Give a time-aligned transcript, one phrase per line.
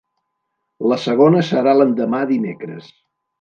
[0.91, 2.91] La segona serà l’endemà dimecres.